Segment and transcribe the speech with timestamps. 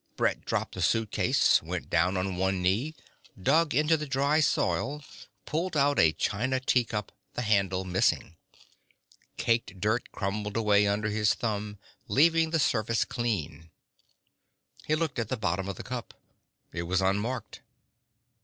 [0.15, 2.95] Brett dropped the suitcase, went down on one knee,
[3.39, 5.03] dug into the dry soil,
[5.45, 8.35] pulled out a china teacup, the handle missing.
[9.37, 11.77] Caked dirt crumbled away under his thumb,
[12.07, 13.69] leaving the surface clean.
[14.87, 16.15] He looked at the bottom of the cup.
[16.73, 17.61] It was unmarked.